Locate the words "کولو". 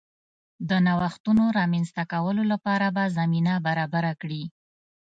2.11-2.43